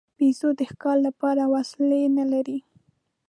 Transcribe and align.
بیزو 0.17 0.49
د 0.59 0.61
ښکار 0.71 0.97
لپاره 1.07 1.43
وسلې 1.53 2.01
نه 2.17 2.25
لري. 2.33 2.59